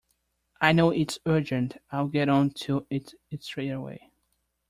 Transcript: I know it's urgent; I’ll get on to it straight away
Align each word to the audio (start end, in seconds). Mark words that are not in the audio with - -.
I 0.59 0.71
know 0.71 0.89
it's 0.89 1.19
urgent; 1.27 1.77
I’ll 1.91 2.07
get 2.07 2.27
on 2.27 2.49
to 2.49 2.87
it 2.89 3.13
straight 3.39 3.69
away 3.69 4.09